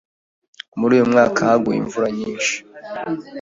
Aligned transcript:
Muri 0.79 0.91
uyu 0.97 1.09
mwaka 1.11 1.39
haguye 1.49 1.77
imvura 1.81 2.07
nyinshi. 2.17 2.55